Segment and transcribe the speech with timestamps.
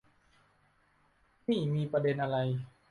[1.49, 2.37] นี่มีประเด็นอะไร